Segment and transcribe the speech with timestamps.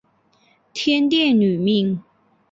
[0.73, 2.01] 天钿女命。